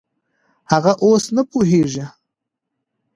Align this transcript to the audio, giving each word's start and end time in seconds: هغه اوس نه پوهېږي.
هغه 0.71 0.91
اوس 1.05 1.23
نه 1.35 1.43
پوهېږي. 1.51 2.05